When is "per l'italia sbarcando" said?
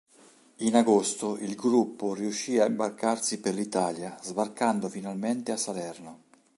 3.39-4.89